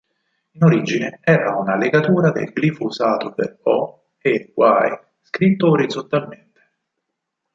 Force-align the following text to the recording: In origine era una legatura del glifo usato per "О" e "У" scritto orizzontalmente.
In 0.53 0.63
origine 0.63 1.19
era 1.23 1.55
una 1.59 1.75
legatura 1.75 2.31
del 2.31 2.53
glifo 2.53 2.85
usato 2.85 3.33
per 3.35 3.59
"О" 3.61 4.13
e 4.19 4.51
"У" 4.55 4.63
scritto 5.21 5.69
orizzontalmente. 5.69 6.61